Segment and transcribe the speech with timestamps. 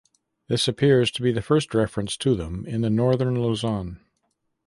[0.47, 3.99] This appears to be the first reference to them in northern Luzon.